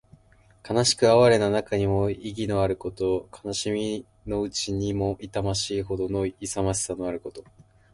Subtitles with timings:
[0.67, 3.29] 悲しく哀れな中にも意気のあること。
[3.45, 7.43] 悲しみのうちにも痛ましいほどの勇ましさのあること。